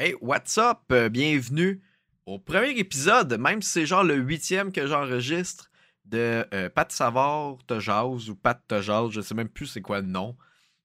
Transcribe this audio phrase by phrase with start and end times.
[0.00, 0.82] Hey, what's up?
[0.92, 1.82] Euh, bienvenue
[2.24, 5.72] au premier épisode, même si c'est genre le huitième que j'enregistre
[6.04, 9.80] de euh, Pat Savard te jase ou Pat te jase, je sais même plus c'est
[9.80, 10.36] quoi le nom.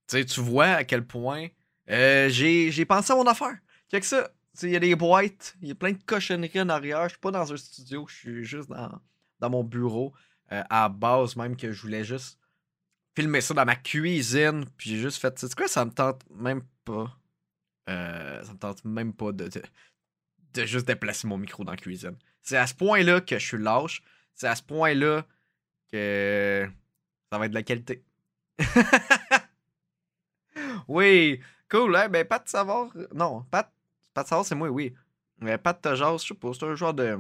[0.07, 1.49] Tu sais, tu vois à quel point
[1.91, 3.55] euh, j'ai pensé à mon affaire.
[3.91, 4.31] que ça,
[4.63, 7.04] il y a des boîtes, il y a plein de cochonneries en arrière.
[7.04, 9.00] Je suis pas dans un studio, je suis juste dans,
[9.39, 10.11] dans mon bureau.
[10.52, 12.39] euh, à base, même que je voulais juste
[13.16, 14.66] filmer ça dans ma cuisine.
[14.75, 17.16] Puis j'ai juste fait, sais quoi, ça me tente même pas.
[17.89, 19.49] Euh, ça me tente même pas de,
[20.53, 22.16] de, juste déplacer mon micro dans la cuisine.
[22.41, 24.02] C'est à ce point-là que je suis lâche.
[24.34, 25.25] C'est à ce point-là
[25.91, 26.67] que
[27.31, 28.03] ça va être de la qualité.
[30.88, 31.39] oui,
[31.70, 32.09] cool, hein?
[32.09, 32.89] Ben, pas de savoir.
[33.13, 33.72] Non, pas,
[34.13, 34.94] pas de savoir, c'est moi, oui.
[35.39, 37.17] Mais pas de Tajaz, je sais pas, c'est un genre de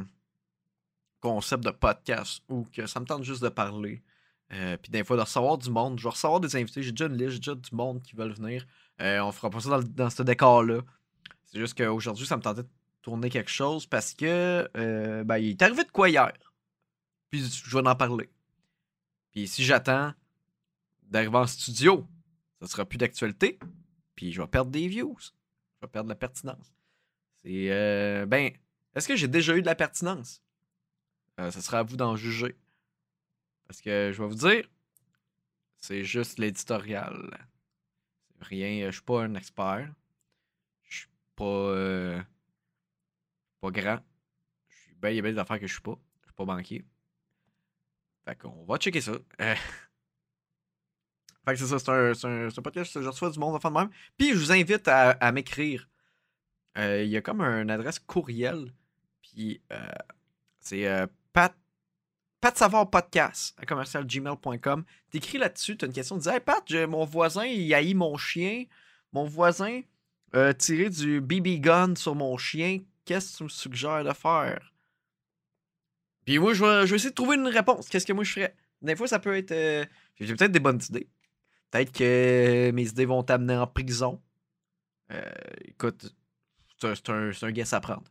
[1.19, 4.01] concept de podcast où que ça me tente juste de parler.
[4.51, 5.97] Euh, puis des fois, de recevoir du monde.
[5.97, 6.83] Je vais recevoir des invités.
[6.83, 8.65] J'ai déjà une liste, j'ai déjà du monde qui veulent venir.
[9.01, 10.81] Euh, on fera pas ça dans, ce décor-là.
[11.45, 12.69] C'est juste qu'aujourd'hui, ça me tentait de
[13.01, 16.31] tourner quelque chose parce que euh, ben, il est arrivé de quoi hier.
[17.29, 18.29] Puis je vais en parler.
[19.31, 20.13] Puis si j'attends
[21.03, 22.07] d'arriver en studio,
[22.61, 23.59] ça sera plus d'actualité.
[24.15, 25.17] Puis je vais perdre des views.
[25.19, 26.73] Je vais perdre la pertinence.
[27.43, 27.71] C'est.
[27.71, 28.51] euh, ben,
[28.95, 30.41] est-ce que j'ai déjà eu de la pertinence?
[31.39, 32.55] Euh, ça sera à vous d'en juger.
[33.67, 34.69] Parce que je vais vous dire,
[35.77, 37.49] c'est juste l'éditorial.
[38.43, 39.93] Rien, euh, je suis pas un expert.
[40.83, 42.21] Je suis pas, euh,
[43.61, 43.99] pas grand.
[44.67, 45.97] Je suis ben, il y a bien des affaires que je suis pas.
[46.21, 46.85] Je suis pas banquier.
[48.25, 49.13] Fait qu'on va checker ça.
[49.41, 49.55] Euh,
[51.45, 53.75] Fait que c'est ça, c'est un, c'est un, podcast, je reçois du monde, enfin de
[53.75, 53.89] même.
[54.17, 55.89] Puis je vous invite à, m'écrire.
[56.77, 58.73] Il y a comme une adresse courriel.
[59.21, 59.61] Puis
[60.61, 60.87] c'est
[61.33, 61.53] pat,
[62.43, 64.83] pat savoir podcast à commercialgmail.com.
[65.09, 68.65] T'écris là-dessus, t'as une question, tu dis Hey Pat, mon voisin, il haït mon chien.
[69.13, 69.79] Mon voisin
[70.57, 72.79] tiré du BB gun sur mon chien.
[73.05, 74.73] Qu'est-ce que tu me suggères de faire?
[76.25, 77.87] Puis moi, je vais, essayer de trouver une réponse.
[77.87, 78.53] Qu'est-ce que moi je ferais?
[78.81, 79.51] Des fois, ça peut être.
[79.53, 79.85] euh,
[80.19, 81.07] J'ai peut-être des bonnes idées.
[81.71, 84.21] Peut-être que mes idées vont t'amener en prison.
[85.11, 85.23] Euh,
[85.63, 86.13] écoute,
[86.81, 88.03] c'est un, un, guess à prendre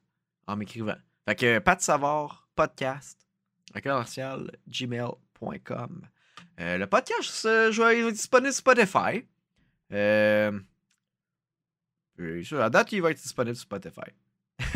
[0.46, 0.96] en m'écrivant.
[1.26, 3.21] Fait que Pat Savard, podcast,
[4.68, 6.02] gmail.com.
[6.60, 9.24] Euh, le podcast, euh, je vais disponible sur Spotify.
[9.92, 10.58] Euh,
[12.52, 14.10] à date, il va être disponible sur Spotify.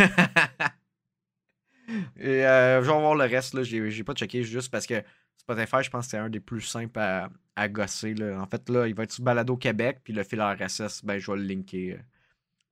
[2.16, 3.62] Et euh, je vais voir le reste, là.
[3.62, 5.02] J'ai pas checké juste parce que
[5.36, 8.14] Spotify, je pense que c'est un des plus simples à, gosser.
[8.36, 11.30] En fait, là, il va être sur Balado Québec, puis le fil RSS, ben, je
[11.30, 12.00] vais le linker.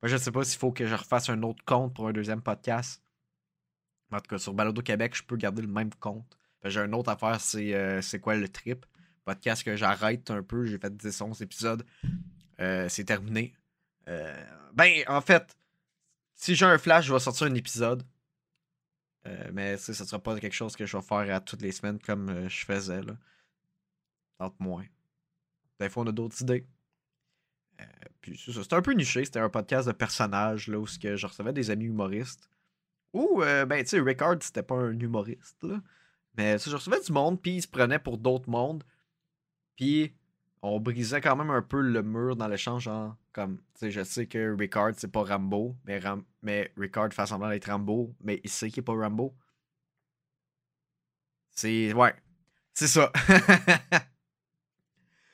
[0.02, 2.42] Moi, je sais pas s'il faut que je refasse un autre compte pour un deuxième
[2.42, 3.03] podcast.
[4.12, 6.38] En tout cas, sur Balado Québec, je peux garder le même compte.
[6.64, 8.86] J'ai un autre affaire, c'est euh, c'est quoi le trip?
[9.24, 10.64] Podcast que j'arrête un peu.
[10.66, 11.84] J'ai fait 10, 11 épisodes.
[12.60, 13.54] Euh, c'est terminé.
[14.08, 15.56] Euh, ben, en fait,
[16.34, 18.02] si j'ai un flash, je vais sortir un épisode.
[19.54, 21.98] Mais ça, ça sera pas quelque chose que je vais faire à toutes les semaines
[21.98, 23.00] comme je faisais.
[23.00, 23.16] Là.
[24.36, 24.84] Tente moins.
[25.80, 26.66] Des fois, on a d'autres idées.
[28.20, 29.24] Puis c'est un peu niché.
[29.24, 32.50] C'était un podcast de personnages là, où je recevais des amis humoristes.
[33.14, 35.56] Ou, euh, ben, tu sais, Ricard, c'était pas un humoriste.
[35.62, 35.80] Là.
[36.36, 38.82] Mais je recevais du monde, puis il se prenait pour d'autres mondes.
[39.76, 40.16] Puis
[40.62, 42.84] on brisait quand même un peu le mur dans l'échange.
[42.84, 47.12] Genre, comme, tu sais, je sais que Ricard, c'est pas Rambo, mais, Ram mais Ricard
[47.12, 49.36] fait semblant d'être Rambo, mais il sait qu'il est pas Rambo.
[51.52, 51.92] C'est.
[51.92, 52.14] Ouais.
[52.74, 53.12] C'est ça.
[53.14, 53.38] fait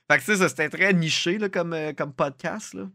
[0.09, 2.75] que, tu sais, c'était très niché là, comme, euh, comme podcast.
[2.75, 2.91] Là.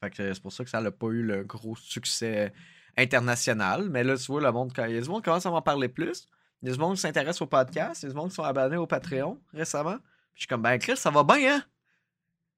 [0.00, 2.52] Fait que c'est pour ça que ça n'a pas eu le gros succès
[2.96, 3.88] international.
[3.90, 5.88] Mais là, tu vois, le monde, quand il y a du commence à m'en parler
[5.88, 6.26] plus.
[6.62, 8.02] Il y monde qui s'intéresse au podcast.
[8.02, 9.98] Il y qui sont abonnés au Patreon récemment.
[9.98, 11.64] Puis je suis comme, ben Chris, ça va bien, hein?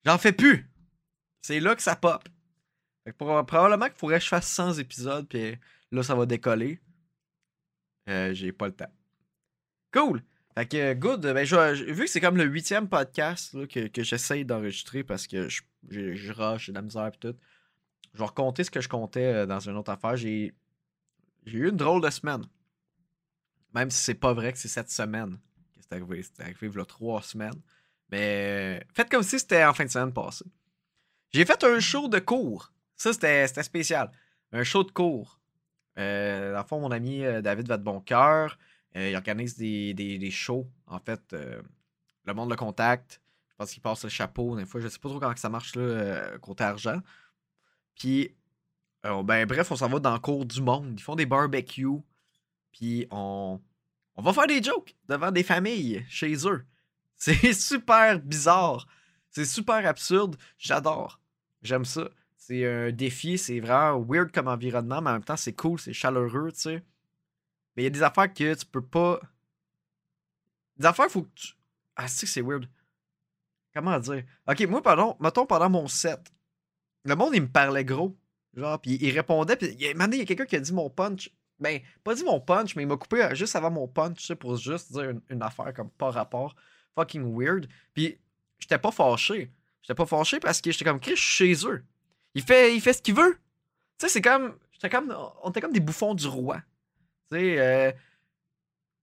[0.04, 0.70] J'en fais plus.
[1.42, 2.22] C'est là que ça pop.
[3.04, 5.56] Fait probablement qu'il faudrait que je fasse 100 épisodes, puis
[5.92, 6.80] là, ça va décoller.
[8.08, 8.92] Euh, J'ai pas le temps.
[9.92, 10.22] Cool!
[10.56, 11.20] Fait que, good.
[11.20, 15.48] Ben, je- vu que c'est comme le huitième podcast que, que j'essaye d'enregistrer parce que
[15.48, 17.34] je, je, je rush, j'ai de la misère et tout,
[18.16, 20.16] je vais raconter ce que je comptais euh, dans une autre affaire.
[20.16, 20.54] J'ai
[21.46, 22.44] eu une drôle de semaine.
[23.74, 25.38] Même si c'est pas vrai que c'est cette semaine
[25.74, 26.22] que c'est arrivé.
[26.22, 27.60] C'est arrivé il y a trois semaines.
[28.10, 30.46] Mais euh, faites comme si c'était en fin de semaine passée.
[31.32, 32.72] J'ai fait un show de cours.
[32.96, 34.10] Ça, c'était spécial.
[34.52, 35.38] Un show de cours.
[35.98, 38.58] Euh, dans le fond, mon ami euh, David Vadeboncoeur,
[38.96, 40.66] euh, il organise des, shows.
[40.86, 41.34] En fait,
[42.24, 43.20] le monde le contacte.
[43.48, 44.56] Je pense qu'il passe le chapeau.
[44.56, 47.00] Des fois, je sais pas trop comment ça marche là, côté argent.
[47.96, 48.34] Puis,
[49.04, 50.94] euh, ben, bref, on s'en va dans le cours du monde.
[50.98, 52.02] Ils font des barbecues.
[52.72, 53.60] Puis, on,
[54.14, 56.64] on va faire des jokes devant des familles chez eux.
[57.16, 58.86] C'est super bizarre.
[59.30, 60.36] C'est super absurde.
[60.58, 61.20] J'adore.
[61.62, 62.08] J'aime ça.
[62.36, 65.92] c'est un défi, c'est vraiment weird comme environnement, mais en même temps, c'est cool, c'est
[65.92, 66.84] chaleureux, tu sais.
[67.74, 69.20] Mais il y a des affaires que tu peux pas.
[70.76, 71.54] Des affaires, faut que tu.
[71.96, 72.68] Ah, c'est weird.
[73.74, 74.24] Comment dire?
[74.46, 76.32] Ok, moi, pardon, mettons pendant mon set,
[77.06, 78.16] le monde, il me parlait gros.
[78.54, 81.30] Genre, puis il répondait, puis il il y a quelqu'un qui a dit mon punch.
[81.58, 84.92] Ben, pas dit mon punch, mais il m'a coupé juste avant mon punch, pour juste
[84.92, 86.54] dire une, affaire comme pas rapport.
[86.94, 87.68] Fucking weird.
[87.94, 88.18] Puis,
[88.58, 89.50] j'étais pas fâché.
[89.82, 91.84] J'étais pas fâché parce que j'étais comme, Chris, chez eux.
[92.34, 93.38] Il fait, il fait ce qu'il veut.
[93.98, 94.56] Tu sais, c'est comme.
[94.72, 95.14] J'étais comme.
[95.42, 96.60] On était comme des bouffons du roi.
[97.30, 97.92] Tu sais, euh,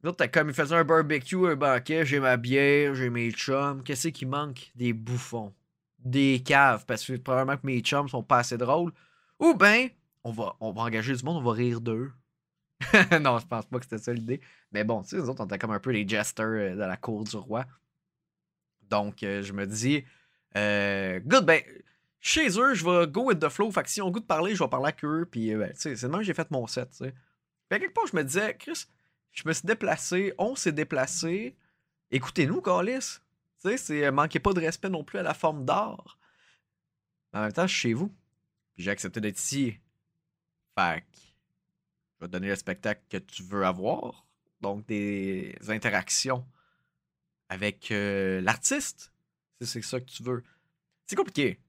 [0.03, 3.81] L'autre, t'as comme, il faisait un barbecue, un banquet, j'ai ma bière, j'ai mes chums.
[3.83, 4.71] Qu'est-ce qui manque?
[4.75, 5.53] Des bouffons.
[6.03, 8.91] Des caves, parce que probablement que mes chums sont pas assez drôles.
[9.39, 9.89] Ou ben,
[10.23, 12.11] on va, on va engager du monde, on va rire d'eux.
[13.21, 14.41] non, je pense pas que c'était ça l'idée.
[14.71, 16.79] Mais bon, tu sais, nous autres, on était comme un peu les jesters euh, de
[16.79, 17.65] la cour du roi.
[18.89, 20.03] Donc, euh, je me dis,
[20.57, 21.61] euh, good, ben,
[22.19, 23.71] chez eux, je vais go with the flow.
[23.71, 25.27] Fait que si on goût de parler, je vais parler avec eux.
[25.29, 27.13] Puis, ben, tu sais, c'est demain que j'ai fait mon set, tu sais.
[27.69, 28.85] À quelque part, je me disais, Chris,
[29.31, 31.55] je me suis déplacé, on s'est déplacé.
[32.11, 33.19] Écoutez-nous, Calis.
[33.63, 36.19] Tu sais, c'est manquez pas de respect non plus à la forme d'art.
[37.31, 38.09] En même temps, je suis chez vous.
[38.75, 39.79] Puis j'ai accepté d'être ici.
[40.77, 44.27] Fait je vais te donner le spectacle que tu veux avoir.
[44.59, 46.45] Donc des interactions
[47.49, 49.13] avec euh, l'artiste.
[49.61, 50.43] Si c'est ça que tu veux.
[51.05, 51.59] C'est compliqué.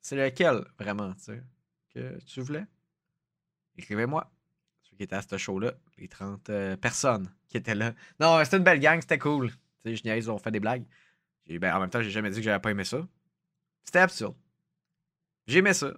[0.00, 1.42] C'est lequel, vraiment, tu sais,
[1.92, 2.66] que tu voulais?
[3.76, 4.30] Écrivez-moi
[4.96, 7.94] qui était à ce show-là, les 30 euh, personnes qui étaient là.
[8.18, 9.50] Non, c'était une belle gang, c'était cool.
[9.50, 10.84] Tu sais, je niaise, on fait des blagues.
[11.46, 13.06] Ben, en même temps, j'ai jamais dit que j'avais pas aimé ça.
[13.84, 14.34] C'était absurde.
[15.46, 15.94] J'aimais ça.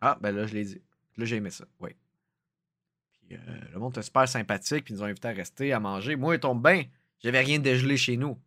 [0.00, 0.82] Ah, ben là, je l'ai dit.
[1.16, 1.90] Là, j'ai aimé ça, oui.
[3.12, 3.40] Puis euh,
[3.72, 6.16] le monde était super sympathique, puis ils nous ont invités à rester, à manger.
[6.16, 6.84] Moi, ils tombent bien.
[7.20, 8.38] J'avais rien dégelé chez nous.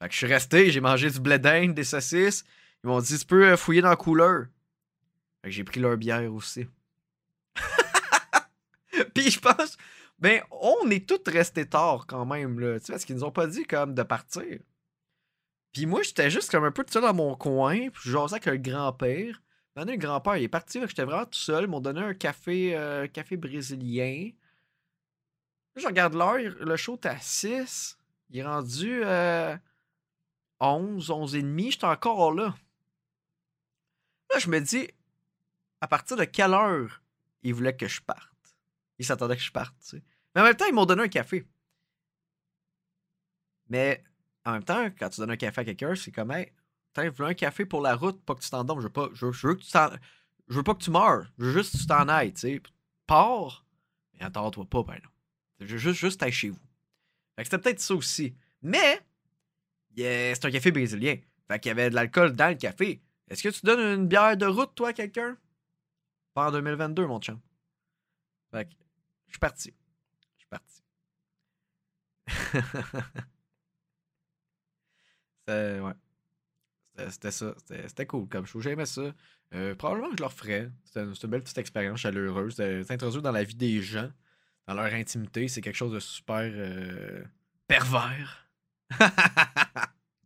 [0.00, 2.44] Fait que je suis resté, j'ai mangé du blé d'Inde, des saucisses.
[2.82, 4.46] Ils m'ont dit, tu peux euh, fouiller dans la couleur.
[5.42, 6.66] Fait que j'ai pris leur bière aussi.
[9.14, 9.76] Puis je pense,
[10.18, 12.78] ben, on est tous restés tard quand même, là.
[12.78, 14.58] Tu sais, parce qu'ils nous ont pas dit comme de partir.
[15.72, 18.34] Puis moi, j'étais juste comme un peu tout seul dans mon coin, puis je jasais
[18.34, 19.40] avec le grand-père.
[19.76, 21.64] Maintenant, le grand-père, il est parti, j'étais vraiment tout seul.
[21.64, 24.30] Ils m'ont donné un café, euh, café brésilien.
[25.74, 27.98] Là, je regarde l'heure, le show est à 6.
[28.30, 29.56] Il est rendu euh,
[30.60, 32.54] 11, 11 et demi, j'étais encore là.
[34.32, 34.88] Là, je me dis,
[35.80, 37.02] à partir de quelle heure
[37.42, 38.56] il voulait que je parte?
[38.98, 40.02] Ils s'attendaient que je parte, tu sais.
[40.34, 41.46] Mais en même temps, ils m'ont donné un café.
[43.68, 44.02] Mais
[44.48, 46.50] en même temps, quand tu donnes un café à quelqu'un, c'est comme, hey,
[46.94, 48.80] t'as un café pour la route, pas que tu t'endormes.
[48.80, 49.68] Je veux pas, je veux, que tu
[50.48, 51.30] je veux pas que tu meurs.
[51.38, 52.62] Je veux juste que tu t'en ailles, tu sais.
[53.06, 53.66] Pars,
[54.14, 55.10] mais attends-toi pas, ben non.
[55.60, 56.60] Je veux juste, juste aller chez vous.
[57.36, 58.34] Fait que c'était peut-être ça aussi.
[58.62, 59.00] Mais,
[59.94, 61.16] c'est un café brésilien.
[61.46, 63.02] Fait qu'il y avait de l'alcool dans le café.
[63.28, 65.36] Est-ce que tu donnes une bière de route, toi, à quelqu'un?
[66.32, 67.38] Pas en 2022, mon chum.
[68.50, 68.74] Fait que,
[69.26, 69.74] je suis parti.
[70.36, 70.82] Je suis parti.
[75.48, 75.92] c'était, ouais.
[77.10, 77.54] C'était ça.
[77.66, 78.60] C'était cool comme show.
[78.60, 79.14] J'aimais ça.
[79.54, 80.70] Euh, probablement que je le referais.
[80.84, 82.56] C'était une, belle petite expérience chaleureuse.
[82.86, 84.10] S'introduire dans la vie des gens,
[84.66, 87.22] dans leur intimité, c'est quelque chose de super euh,
[87.66, 88.48] pervers.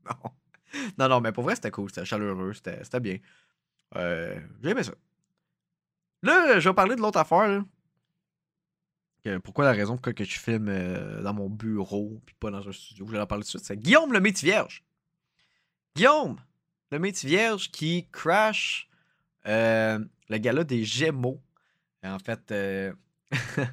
[0.05, 1.09] non.
[1.09, 1.91] Non, mais pour vrai, c'était cool.
[1.91, 2.55] C'était chaleureux.
[2.55, 3.19] C'était bien.
[3.97, 4.95] Euh, J'aimais ça.
[6.23, 7.63] Là, je vais parler de l'autre affaire.
[9.45, 12.73] Pourquoi la raison pourquoi que je filme euh, dans mon bureau puis pas dans un
[12.73, 14.83] studio, je vais en parler tout de suite, c'est Guillaume le métier vierge.
[15.95, 16.41] Guillaume,
[16.91, 18.89] le métier vierge qui crash
[19.47, 21.43] euh, le gala des Gémeaux.
[22.03, 22.93] En fait, euh,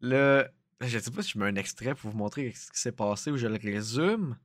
[0.00, 0.46] le.
[0.80, 3.30] Je sais pas si je mets un extrait pour vous montrer ce qui s'est passé
[3.30, 4.36] ou je le résume.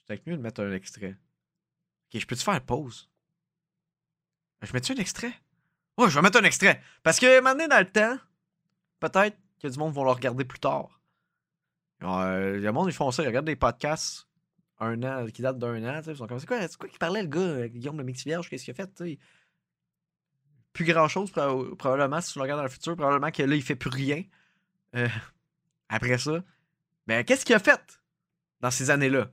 [0.00, 1.16] C'est peut-être mieux de mettre un extrait.
[2.12, 3.08] Ok, je peux-tu faire pause?
[4.62, 5.32] Je mets-tu un extrait?
[5.96, 6.82] Ouais, je vais mettre un extrait.
[7.02, 8.18] Parce que maintenant, dans le temps,
[8.98, 11.00] peut-être que du monde va le regarder plus tard.
[12.02, 14.26] Euh, le monde, ils font ça, ils regardent des podcasts
[14.80, 16.00] un an, qui datent d'un an.
[16.06, 18.64] Ils sont comme, c'est quoi, quoi qui parlait le gars, euh, Guillaume le Vierge, qu'est-ce
[18.64, 18.92] qu'il a fait?
[18.94, 19.18] T'sais?
[20.72, 23.62] Plus grand chose, probablement, si tu le regardes dans le futur, probablement que là, il
[23.62, 24.22] fait plus rien.
[24.96, 25.08] Euh,
[25.88, 26.42] après ça.
[27.06, 28.00] Mais qu'est-ce qu'il a fait
[28.60, 29.30] dans ces années-là?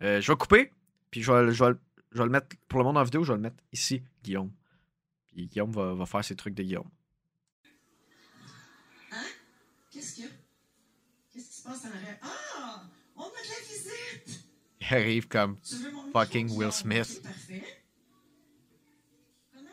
[0.00, 0.72] je vais couper,
[1.10, 1.74] puis je vais, je, vais,
[2.12, 4.52] le mettre, pour le monde en vidéo, je vais le mettre ici, Guillaume.
[5.28, 6.90] Puis Guillaume va, faire ses trucs de Guillaume.
[9.90, 10.30] Qu'est-ce qu'il y a?
[11.32, 12.18] Qu'est-ce qui se passe en arrière?
[12.20, 12.82] Ah!
[13.16, 14.45] On a de la visite!
[14.88, 15.58] Il arrive comme
[16.12, 17.20] fucking Will Smith.
[17.22, 17.64] Parfait.
[19.52, 19.68] Comment?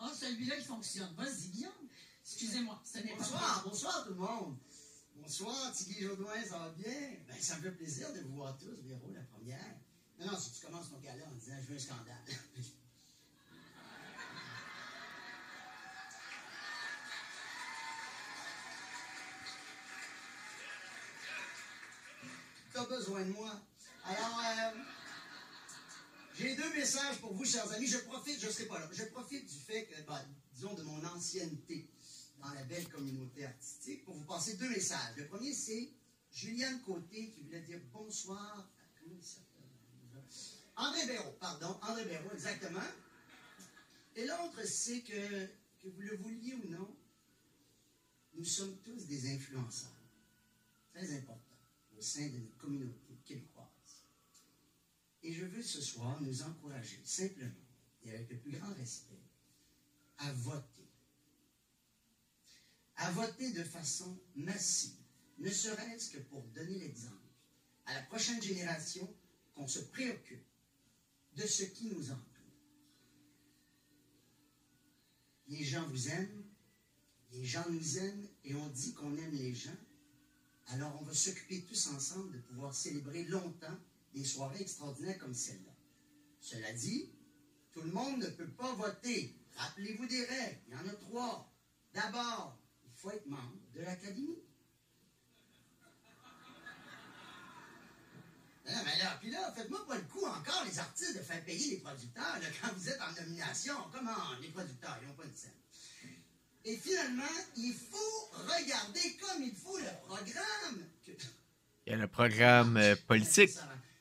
[0.00, 1.14] Ah, celui-là, il fonctionne.
[1.16, 1.72] Vas-y, Guillaume.
[2.24, 3.18] Excusez-moi, ce n'est pas.
[3.18, 4.56] Bonsoir, bonsoir tout le monde.
[5.14, 7.16] Bonsoir, Tigui Jodoin, ça va bien?
[7.28, 9.76] Ben, ça me fait plaisir de vous voir tous, Véro, la première.
[10.18, 12.24] Non, non, si tu commences ton gala en disant je veux un scandale.
[22.76, 23.60] as besoin de moi.
[24.04, 24.78] Alors, euh,
[26.34, 27.86] j'ai deux messages pour vous, chers amis.
[27.86, 30.24] Je profite, je ne serai pas là, je profite du fait que, ben,
[30.54, 31.88] disons, de mon ancienneté
[32.38, 35.16] dans la belle communauté artistique pour vous passer deux messages.
[35.16, 35.90] Le premier, c'est
[36.32, 38.68] Juliane Côté qui voulait dire bonsoir.
[38.98, 39.42] Comment il
[40.74, 42.80] André Béraud, pardon, André Béraud, exactement.
[44.16, 45.46] Et l'autre, c'est que,
[45.82, 46.96] que vous le vouliez ou non,
[48.34, 49.90] nous sommes tous des influenceurs.
[50.94, 51.51] Très importants
[51.96, 53.68] au sein de notre communauté québécoise.
[55.22, 57.50] Et je veux ce soir nous encourager simplement
[58.02, 59.22] et avec le plus grand respect
[60.18, 60.88] à voter.
[62.96, 64.96] À voter de façon massive,
[65.38, 67.16] ne serait-ce que pour donner l'exemple
[67.86, 69.12] à la prochaine génération
[69.54, 70.46] qu'on se préoccupe
[71.36, 72.28] de ce qui nous entoure.
[75.48, 76.44] Les gens vous aiment,
[77.32, 79.76] les gens nous aiment et on dit qu'on aime les gens.
[80.72, 83.78] Alors on va s'occuper tous ensemble de pouvoir célébrer longtemps
[84.14, 85.72] des soirées extraordinaires comme celle-là.
[86.40, 87.12] Cela dit,
[87.72, 89.36] tout le monde ne peut pas voter.
[89.56, 90.60] Rappelez-vous des règles.
[90.68, 91.52] Il y en a trois.
[91.92, 94.42] D'abord, il faut être membre de l'Académie.
[98.64, 101.70] Non, mais là, puis là, faites-moi pas le coup encore, les artistes, de faire payer
[101.74, 103.74] les producteurs quand vous êtes en nomination.
[103.92, 105.61] Comment les producteurs, ils n'ont pas de scène?
[106.64, 107.22] Et finalement,
[107.56, 110.86] il faut regarder comme il faut le programme.
[111.86, 113.50] Il y a le programme euh, politique.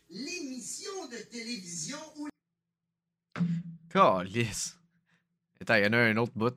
[0.10, 2.28] L'émission de télévision où
[3.90, 4.76] Calice.
[5.60, 6.56] Attends, il y en a un autre bout.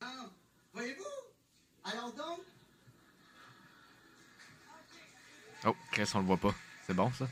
[0.00, 0.30] Ah,
[0.72, 1.04] Voyez-vous?
[1.84, 2.40] Alors donc,
[5.66, 6.54] Oh, Chris, on le voit pas.
[6.86, 7.28] C'est bon, ça?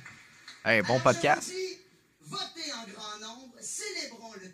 [0.65, 1.49] Hey, bon alors, podcast.
[1.49, 1.79] je vous dis,
[2.21, 4.51] votez en grand nombre, célébrons le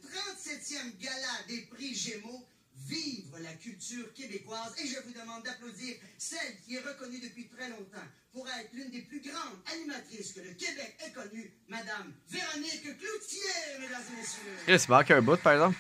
[0.64, 2.46] 37e gala des prix Gémeaux,
[2.86, 7.68] vivre la culture québécoise, et je vous demande d'applaudir celle qui est reconnue depuis très
[7.68, 12.82] longtemps pour être l'une des plus grandes animatrices que le Québec ait connue, Madame Véronique
[12.98, 13.40] Cloutier,
[13.78, 14.56] mesdames et messieurs.
[14.66, 15.76] Chris, il manque un bout, par exemple.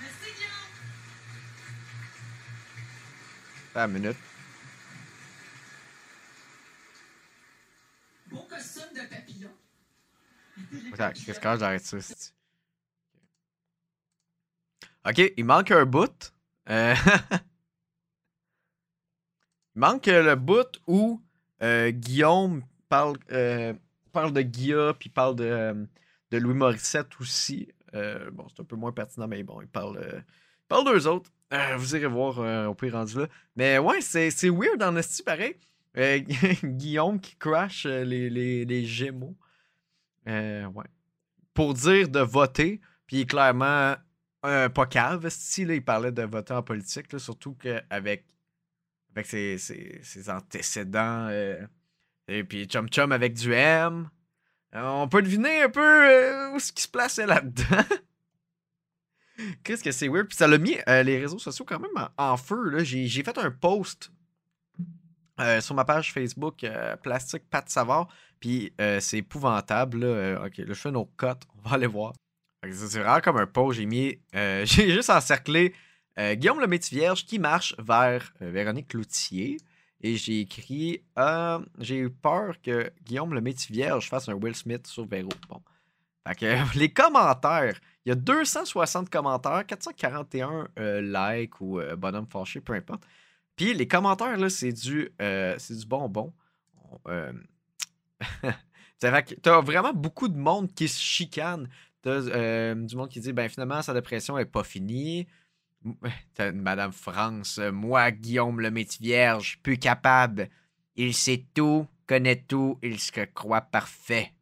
[0.00, 0.32] Merci,
[3.74, 3.90] Guillaume.
[3.90, 4.16] Une minute.
[8.28, 9.54] Beau costume de papillon.
[10.92, 11.98] Attends, qu'est-ce que j'arrête ça?
[15.06, 16.32] Ok, il manque un bout.
[16.70, 16.94] Euh,
[19.74, 21.22] il manque le bout où
[21.62, 23.72] euh, Guillaume parle, euh,
[24.12, 25.86] parle de Guilla, puis parle de,
[26.30, 27.68] de Louis Morissette aussi.
[28.32, 31.30] Bon, c'est un peu moins pertinent, mais bon, il parle, il parle d'eux autres.
[31.78, 33.28] Vous irez voir au pire rendu là.
[33.56, 35.56] Mais ouais, c'est c'est weird en esti pareil.
[36.64, 39.34] Guillaume qui crash les, les, les Gémeaux.
[40.26, 40.84] Ouais.
[41.54, 43.96] Pour dire de voter, puis clairement
[44.44, 48.24] euh, pas cave, esti, là, il parlait de voter en politique, surtout qu'avec
[49.14, 51.66] avec ses, ses, antécédents, euh,
[52.28, 54.08] et puis Chum Chum avec du M,
[54.74, 57.84] on peut deviner un peu euh, où ce qui se plaçait là-dedans.
[59.64, 60.26] Qu'est-ce que c'est weird?
[60.26, 62.84] Puis ça l'a mis euh, les réseaux sociaux quand même en, feu.
[62.84, 64.10] J'ai fait un post
[65.60, 68.08] sur ma page Facebook euh, Plastique Pat Savard.
[68.40, 70.04] Puis c'est épouvantable.
[70.44, 71.42] Ok, là, je fais nos cotes.
[71.56, 72.12] On va aller voir.
[72.72, 73.78] C'est vraiment comme un post.
[73.78, 74.18] J'ai mis.
[74.34, 75.74] euh, J'ai juste encerclé
[76.18, 79.58] euh, Guillaume le Vierge qui marche vers euh, Véronique Cloutier.
[80.00, 81.02] Et j'ai écrit
[81.78, 85.30] J'ai eu peur que Guillaume le Vierge fasse un Will Smith sur Véro.
[85.48, 85.60] Bon.
[86.26, 87.80] Fait que les commentaires.
[88.04, 93.02] Il y a 260 commentaires, 441 euh, likes ou bonhomme fâché, peu importe.
[93.54, 96.32] Puis les commentaires, là, c'est du, du bonbon.
[99.00, 101.68] T'as vraiment beaucoup de monde qui se chicane.
[102.10, 105.26] Euh, du monde qui dit, ben finalement, sa dépression est pas finie.
[106.54, 110.48] Madame France, euh, moi, Guillaume le métier vierge, plus capable.
[110.96, 114.32] Il sait tout, connaît tout, il se croit parfait.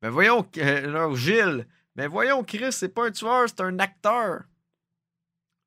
[0.00, 4.42] Ben voyons, euh, Gilles, ben voyons, Chris, c'est pas un tueur, c'est un acteur.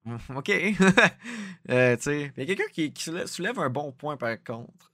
[0.06, 0.52] Mm, OK.
[1.70, 4.94] Euh, il y a quelqu'un qui, qui soulè- soulève un bon point par contre.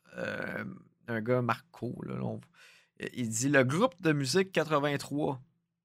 [1.07, 2.15] Un gars, Marco, là,
[3.13, 5.39] il dit Le groupe de musique 83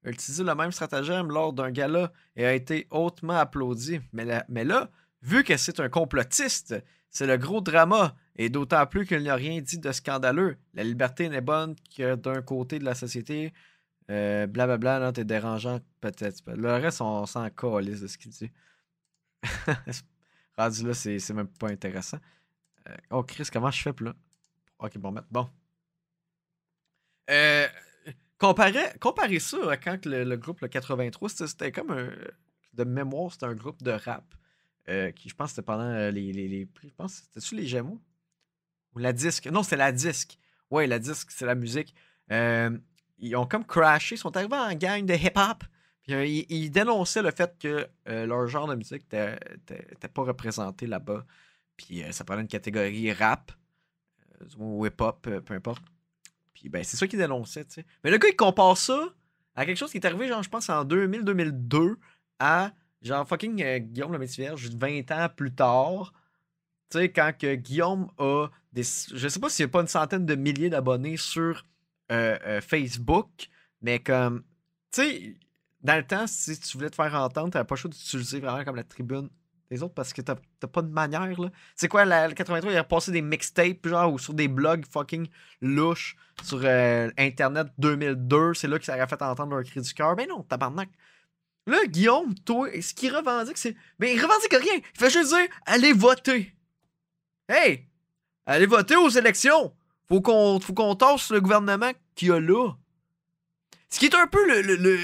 [0.05, 3.99] a utilisé le même stratagème lors d'un gala et a été hautement applaudi.
[4.13, 4.89] Mais, là-
[5.21, 6.75] vu que c'est un complotiste,
[7.09, 8.15] c'est le gros drama.
[8.35, 10.57] Et d'autant plus qu'il n'y a rien dit de scandaleux.
[10.73, 13.53] La liberté n'est bonne que d'un côté de la société.
[14.09, 16.41] Euh, blablabla, non, t'es dérangeant, peut-être.
[16.47, 18.51] Le reste, on s'en calisse de ce qu'il dit.
[20.57, 22.19] Rendu là, c'est même pas intéressant.
[22.87, 24.13] Euh, oh, Chris, comment je fais là?
[24.79, 25.27] Ok, bon, mettre.
[25.29, 25.49] Bon.
[27.29, 27.67] Euh,
[28.39, 32.09] comparer, comparer ça à quand le, groupe, le 83, c'était- c'était comme un.
[32.73, 34.23] De mémoire, c'était un groupe de rap.
[34.87, 36.67] euh, qui, je pense, c'était pendant euh, les.
[36.83, 38.01] Je pense, c'était-tu les Gémeaux?
[38.95, 39.45] Ou la disque?
[39.47, 40.39] Non, c'est la disque.
[40.71, 41.93] Ouais, la disque, c'est la musique.
[42.31, 42.75] Euh,
[43.19, 44.15] ils ont comme crashé.
[44.15, 45.63] Ils sont arrivés en gang de hip-hop.
[46.01, 51.23] Puis ils, dénonçaient le fait que leur genre de musique n'était pas représenté là-bas.
[51.77, 53.51] Puis ça prenait une catégorie rap,
[54.57, 55.83] moins hip-hop, peu importe.
[56.65, 57.85] Ben, c'est ça qu'ils dénonçaient, tu sais.
[58.03, 59.13] Mais le gars, il compare ça
[59.55, 61.95] à quelque chose qui est arrivé, genre, je pense, en 2000-2002
[62.39, 66.13] à, genre, fucking euh, Guillaume le Métivierge, 20 ans plus tard.
[66.89, 68.83] Tu sais, quand que Guillaume a des.
[68.83, 71.65] Je sais pas s'il n'y a pas une centaine de milliers d'abonnés sur
[72.11, 73.47] euh, euh, Facebook,
[73.81, 74.43] mais comme.
[74.91, 75.37] Tu sais,
[75.81, 78.63] dans le temps, si tu voulais te faire entendre, t'avais pas le choix d'utiliser vraiment
[78.63, 79.29] comme la tribune
[79.69, 81.49] des autres parce que t'as pas de manière, là.
[81.75, 84.83] C'est quoi, la, le 83, il a passé des mixtapes, genre, ou sur des blogs
[84.91, 85.27] fucking
[85.61, 88.53] louches sur euh, Internet 2002.
[88.55, 90.15] C'est là que ça fait entendre leur cri du cœur.
[90.15, 90.89] Mais non, tabarnak.
[91.67, 93.75] Là, Guillaume, toi, ce qu'il revendique, c'est.
[93.99, 94.75] Mais il revendique rien.
[94.75, 96.55] Il fait juste dire allez voter.
[97.47, 97.85] Hey!
[98.47, 99.71] Allez voter aux élections.
[100.07, 102.71] Faut qu'on tasse le gouvernement qu'il y a là.
[103.91, 104.99] Ce qui est un peu le, le,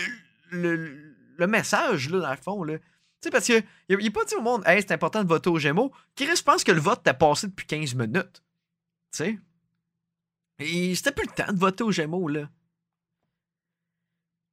[0.49, 1.01] le-
[1.37, 2.77] le message, là, dans le fond, là.
[3.25, 5.57] Sais, parce que il n'est pas dit au monde, hey, c'est important de voter aux
[5.57, 5.91] Gémeaux.
[6.15, 8.43] Chris, pense que le vote t'a passé depuis 15 minutes.
[9.11, 9.39] Tu sais?
[10.59, 12.47] Et c'était plus le temps de voter aux Gémeaux, là.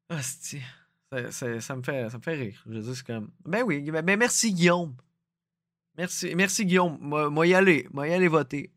[0.09, 0.63] Hostie.
[1.11, 2.63] Ça, ça, me fait, ça me fait rire.
[2.67, 3.31] Je dire, c'est comme.
[3.45, 4.97] Ben oui, ben, ben merci, Guillaume.
[5.99, 6.97] Merci, merci Guillaume.
[6.99, 7.87] Moi, moi y aller.
[7.93, 8.73] Moi y aller voter.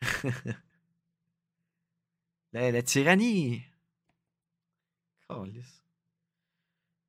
[2.52, 3.62] La, la tyrannie.
[5.28, 5.85] Calisse.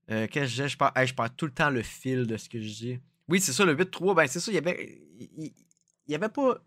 [0.09, 0.69] Euh, Qu'est-ce que je disais?
[0.69, 2.99] Je je perds tout le temps le fil de ce que je dis.
[3.27, 5.01] Oui, c'est ça, le 8-3, ben c'est ça, il y avait.
[5.37, 5.51] Il,
[6.07, 6.57] y avait pas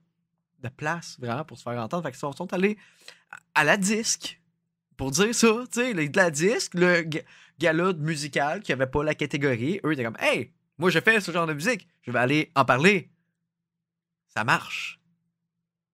[0.62, 2.02] de place vraiment pour se faire entendre.
[2.02, 2.76] Fait qu'ils sont, sont allés
[3.54, 4.38] à- la disque
[4.98, 7.22] pour dire ça, tu sais, de la disque, le ga-
[7.58, 9.80] gala musical qui avait pas la catégorie.
[9.84, 12.66] Eux étaient comme, hey, moi je fais ce genre de musique, je vais aller en
[12.66, 13.10] parler.
[14.28, 15.00] Ça marche.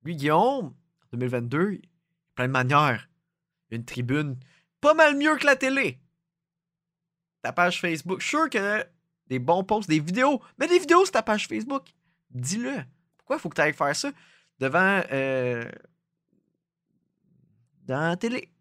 [0.03, 1.89] Lui, Guillaume, en 2022, il a
[2.35, 3.09] plein de manières.
[3.71, 4.37] Une tribune
[4.81, 6.01] pas mal mieux que la télé.
[7.47, 8.21] Ta page Facebook.
[8.21, 8.85] Je suis sûr que
[9.29, 10.43] des bons posts, des vidéos.
[10.59, 11.85] Mais des vidéos sur ta page Facebook.
[12.31, 12.83] Dis-le.
[13.19, 14.11] Pourquoi il faut que tu ailles faire ça
[14.59, 15.01] devant.
[15.13, 15.63] euh,
[17.85, 18.53] dans la télé?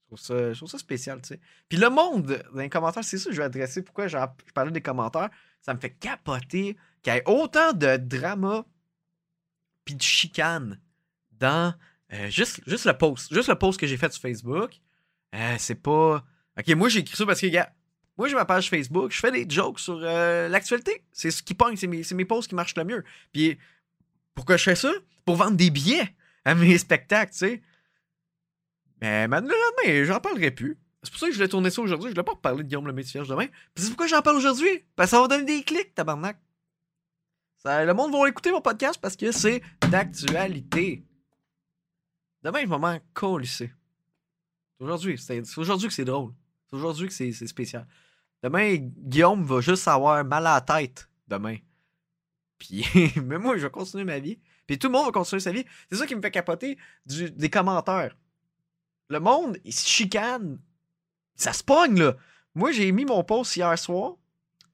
[0.00, 1.40] Je trouve ça, je trouve ça spécial, tu sais.
[1.68, 3.82] Puis le monde, dans les commentaires, c'est ça que je vais adresser.
[3.82, 4.16] Pourquoi je
[4.54, 5.28] parlais des commentaires?
[5.60, 8.64] Ça me fait capoter qu'il y ait autant de drama
[9.84, 10.80] puis de chicane
[11.32, 11.74] dans
[12.14, 13.30] euh, juste, juste le post.
[13.30, 14.80] Juste le post que j'ai fait sur Facebook.
[15.34, 16.24] Euh, c'est pas.
[16.58, 17.72] Ok, moi j'ai écrit ça parce que, gars,
[18.16, 21.04] moi j'ai ma page Facebook, je fais des jokes sur euh, l'actualité.
[21.12, 23.04] C'est ce qui pogne, c'est mes, mes posts qui marchent le mieux.
[23.32, 23.58] Puis
[24.34, 24.92] pourquoi je fais ça?
[25.24, 27.62] Pour vendre des billets à mes spectacles, tu sais.
[29.00, 30.78] Mais maintenant, le lendemain, j'en parlerai plus.
[31.02, 32.10] C'est pour ça que je voulais tourner ça aujourd'hui.
[32.10, 33.46] Je voulais pas parler de Guillaume le Métis demain.
[33.74, 34.84] Puis c'est pourquoi j'en parle aujourd'hui?
[34.94, 36.38] Parce que ça va donner des clics, tabarnak.
[37.64, 41.04] Le monde va écouter mon podcast parce que c'est d'actualité.
[42.42, 43.72] Demain, je vais m'en colisser.
[44.78, 45.18] C'est aujourd'hui.
[45.18, 46.32] C'est aujourd'hui que c'est drôle.
[46.72, 47.86] C'est aujourd'hui que c'est spécial.
[48.42, 51.06] Demain, Guillaume va juste avoir mal à la tête.
[51.28, 51.58] Demain.
[52.58, 52.86] Puis,
[53.22, 54.38] mais moi, je vais continuer ma vie.
[54.66, 55.66] Puis tout le monde va continuer sa vie.
[55.90, 58.16] C'est ça qui me fait capoter des commentaires.
[59.10, 60.58] Le monde, il se chicane.
[61.34, 62.16] Ça se pogne, là.
[62.54, 64.14] Moi, j'ai mis mon post hier soir,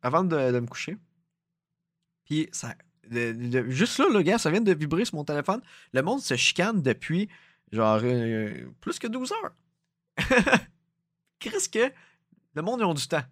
[0.01, 0.97] avant de, me coucher.
[2.27, 2.77] Puis, ça.
[3.11, 5.63] juste là, le gars, ça vient de vibrer sur mon téléphone.
[5.93, 7.29] Le monde se chicane depuis,
[7.73, 9.55] genre, euh, plus que 12 heures.
[11.39, 11.93] Qu'est-ce que
[12.55, 13.23] le monde, ont du temps.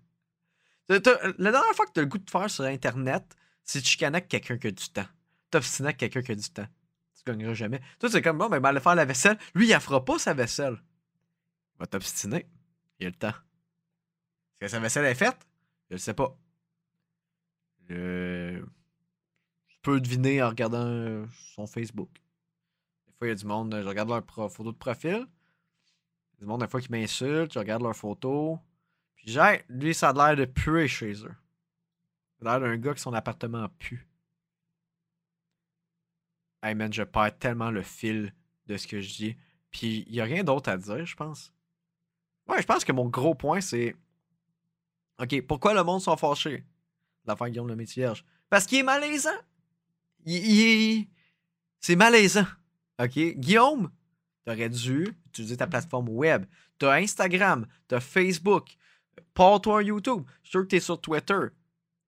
[0.88, 3.24] La dernière fois que tu as le goût de faire sur Internet,
[3.64, 5.06] c'est de chicaner quelqu'un qui a du temps.
[5.50, 6.68] T'obstiner quelqu'un qui a du temps.
[7.16, 7.80] Tu gagneras jamais.
[7.98, 9.36] Toi, c'est comme, bon, ben, il va aller faire la vaisselle.
[9.54, 10.76] Lui, il ne fera pas sa vaisselle.
[11.74, 12.46] Il va t'obstiner.
[13.00, 13.28] Il a le temps.
[13.28, 15.38] Est-ce que sa vaisselle est faite?
[15.90, 16.38] Je le sais pas.
[17.88, 18.62] Je...
[19.66, 22.10] je peux deviner en regardant son Facebook.
[23.06, 25.26] Des fois, il y a du monde, je regarde leur photo de profil.
[26.38, 28.58] Du monde, des fois, qui m'insulte, je regarde leurs photos.
[29.14, 31.34] Puis, j'ai, lui, ça a l'air de puer chez eux.
[32.42, 34.06] Ça a l'air d'un gars qui son appartement pue.
[36.62, 38.34] Hey man, je perds tellement le fil
[38.66, 39.36] de ce que je dis.
[39.70, 41.52] Puis, il y a rien d'autre à dire, je pense.
[42.48, 43.94] Ouais, je pense que mon gros point, c'est.
[45.20, 46.64] Ok, pourquoi le monde sont fâchés?
[47.24, 48.24] L'affaire Guillaume le Vierge.
[48.50, 49.30] Parce qu'il est malaisant.
[50.24, 50.60] Il, il
[51.00, 51.08] est-
[51.80, 52.46] C'est malaisant.
[53.00, 53.18] Ok?
[53.36, 53.90] Guillaume,
[54.46, 56.46] t'aurais dû utiliser ta plateforme web.
[56.78, 58.76] T'as Instagram, t'as Facebook,
[59.34, 60.22] pas toi YouTube.
[60.42, 61.38] Je suis sûr que t'es sur Twitter.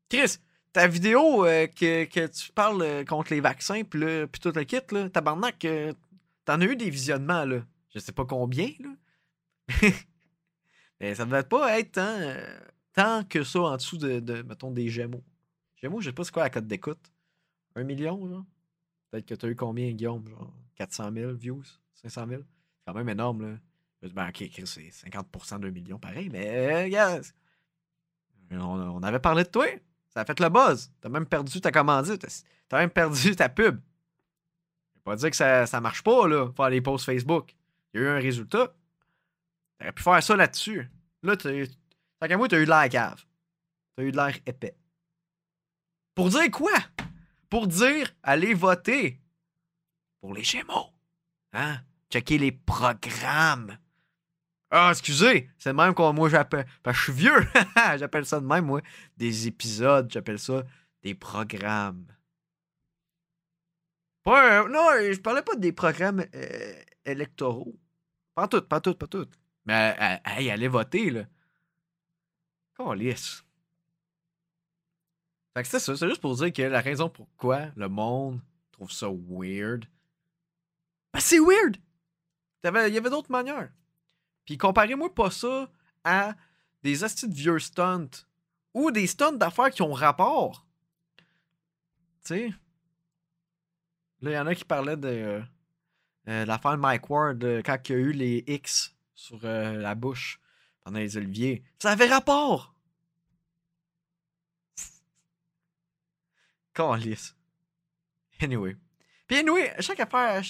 [0.08, 0.38] Chris,
[0.72, 4.80] ta vidéo euh, que, que tu parles euh, contre les vaccins, puis tout le kit,
[4.92, 5.92] là, tabarnak, euh,
[6.44, 7.62] t'en as eu des visionnements, là.
[7.94, 8.90] Je sais pas combien, là.
[11.00, 12.18] Mais ça devait pas être tant,
[12.98, 15.24] euh, que ça en dessous de, de, mettons, des Gémeaux.
[15.76, 17.12] Gémeaux, je sais pas c'est quoi la cote d'écoute.
[17.74, 18.44] Un million, là?
[19.10, 20.26] Peut-être que t'as eu combien, Guillaume?
[20.28, 21.64] Genre 400 000 views?
[22.02, 22.42] 500 000?
[22.42, 23.58] C'est quand même énorme, là.
[24.02, 27.20] Je dis, ben, ok, c'est 50% d'un million, pareil, mais, euh, gars,
[28.52, 29.66] on, avait parlé de toi.
[30.08, 30.90] Ça a fait le buzz.
[31.00, 32.26] T'as même perdu ta commandite.
[32.68, 33.80] T'as même perdu ta pub.
[34.94, 37.54] Je pas dire que ça, ça marche pas, là, faire les posts Facebook.
[37.92, 38.74] Il y a eu un résultat.
[39.78, 40.90] T'aurais pu faire ça là-dessus.
[41.22, 41.50] Là, t'as
[42.20, 43.24] Tant qu'à moi, t'as eu de l'air cave.
[43.96, 44.76] T'as eu de l'air épais.
[46.14, 46.72] Pour dire quoi?
[47.48, 49.20] Pour dire, allez voter.
[50.20, 50.92] Pour les Gémeaux.
[51.52, 51.80] Hein?
[52.10, 53.78] Checker les programmes.
[54.70, 56.66] Ah, excusez, c'est le même que moi j'appelle.
[56.82, 57.46] Parce je suis vieux.
[57.98, 58.82] j'appelle ça de même, moi.
[59.16, 60.64] Des épisodes, j'appelle ça
[61.02, 62.06] des programmes.
[64.26, 67.74] Non, je parlais pas des programmes euh, électoraux.
[68.34, 69.26] Pas tout, pas tout, pas tout.
[69.64, 71.24] Mais, euh, hey, allez voter, là.
[72.76, 73.42] Calisse.
[75.56, 78.40] Fait que c'est ça, c'est juste pour dire que la raison pourquoi le monde
[78.70, 79.86] trouve ça weird.
[81.12, 81.78] Ben c'est weird!
[82.64, 83.70] Il y avait d'autres manières.
[84.44, 85.70] Puis comparez-moi pas ça
[86.04, 86.34] à
[86.82, 88.26] des de vieux stunts
[88.74, 90.66] ou des stunts d'affaires qui ont rapport.
[92.24, 92.50] Tu sais?
[94.20, 95.42] Là, il y en a qui parlaient de euh,
[96.28, 99.74] euh, l'affaire de Mike Ward euh, quand il y a eu les X sur euh,
[99.74, 100.40] la bouche
[100.84, 101.62] pendant les oliviers.
[101.78, 102.74] Ça avait rapport!
[106.74, 107.34] Calisse.
[108.40, 108.76] Anyway.
[109.26, 110.42] Puis anyway, chaque affaire,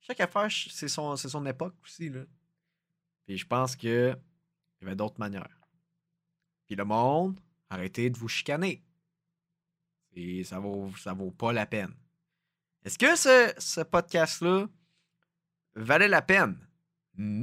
[0.00, 2.22] chaque affaire, c'est son, époque aussi, là.
[3.26, 4.16] Puis je pense que
[4.80, 5.60] il y avait d'autres manières.
[6.66, 8.82] Puis le monde, arrêtez de vous chicaner.
[10.14, 11.94] Et ça vaut, vaut pas la peine.
[12.84, 14.66] Est-ce que ce, podcast-là
[15.74, 16.58] valait la peine?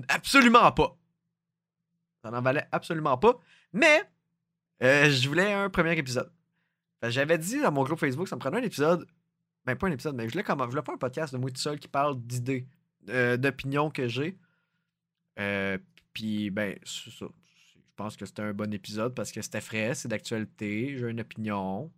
[0.07, 0.97] Absolument pas.
[2.21, 3.39] Ça n'en valait absolument pas.
[3.73, 4.09] Mais
[4.81, 6.31] euh, je voulais un premier épisode.
[7.03, 9.07] J'avais dit dans mon groupe Facebook, ça me prenait un épisode.
[9.65, 11.49] Ben, pas un épisode, mais je voulais, comment, je voulais faire un podcast de moi
[11.49, 12.67] tout seul qui parle d'idées,
[13.09, 14.37] euh, d'opinions que j'ai.
[15.39, 15.77] Euh,
[16.13, 16.77] Puis, ben.
[16.83, 17.25] Je
[17.95, 21.91] pense que c'était un bon épisode parce que c'était frais, c'est d'actualité, j'ai une opinion.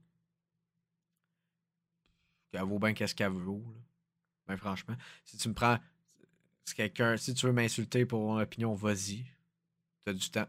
[2.53, 3.63] Elle vaut bien qu'est-ce qu'elle vaut.
[3.65, 3.82] là.
[4.47, 5.77] Ben, franchement, si tu me prends.
[6.65, 7.17] Si quelqu'un.
[7.17, 9.25] Si tu veux m'insulter pour mon opinion, vas-y.
[10.06, 10.47] T'as du temps.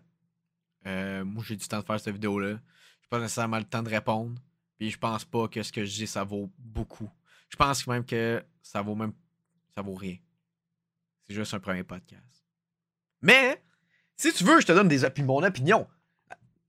[0.87, 2.61] Euh, moi, j'ai du temps de faire cette vidéo-là.
[3.01, 4.41] J'ai pas nécessairement le temps de répondre.
[4.79, 7.11] Puis je pense pas que ce que je dis, ça vaut beaucoup.
[7.49, 9.13] Je pense même que ça vaut même.
[9.75, 10.17] Ça vaut rien.
[11.27, 12.45] C'est juste un premier podcast.
[13.21, 13.63] Mais,
[14.17, 15.87] si tu veux, je te donne des mon opinion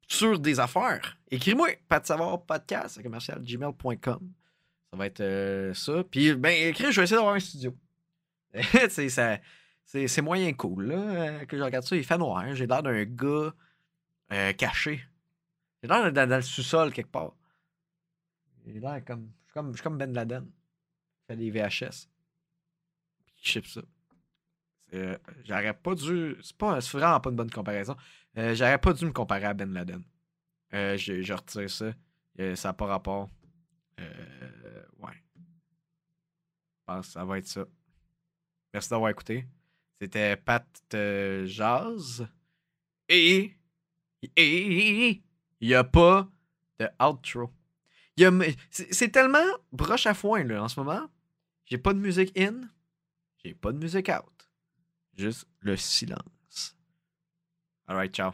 [0.08, 1.18] sur des affaires.
[1.30, 4.32] Écris-moi, pas de savoir podcast commercial gmail.com.
[4.92, 6.04] Ça va être euh, ça.
[6.04, 7.76] Puis, ben, écris, je vais essayer d'avoir un studio.
[8.90, 9.38] c'est, ça,
[9.86, 11.96] c'est, c'est moyen cool, là, euh, que je regarde ça.
[11.96, 12.44] Il fait noir.
[12.56, 13.54] J'ai l'air d'un gars
[14.34, 15.02] euh, caché.
[15.82, 17.34] J'ai l'air dans, dans le sous-sol quelque part.
[18.72, 19.32] J'ai l'air comme.
[19.46, 20.46] Je suis comme, je Ben Laden.
[20.46, 22.08] Il fait des VHS.
[23.26, 23.82] Puis il ship ça.
[24.94, 26.38] Euh, J'aurais pas dû.
[26.42, 27.96] C'est, pas, c'est vraiment pas une bonne comparaison.
[28.38, 30.04] Euh, j'aurais pas dû me comparer à Ben Laden.
[30.74, 31.94] Euh, je, je retire ça.
[32.40, 33.30] Euh, ça n'a pas rapport.
[33.98, 35.14] Ouais.
[35.34, 37.66] Je pense que ça va être ça.
[38.74, 39.48] Merci d'avoir écouté.
[40.00, 40.66] C'était Pat
[41.46, 42.28] Jazz.
[43.10, 43.56] Et.
[44.36, 45.24] Et.
[45.60, 46.30] Il n'y a pas
[46.80, 47.52] de outro.
[48.70, 51.08] C'est tellement broche à foin là, en ce moment.
[51.66, 52.62] J'ai pas de musique in.
[53.44, 54.50] J'ai pas de musique out.
[55.16, 56.76] Juste le silence.
[57.88, 58.32] Alright, ciao.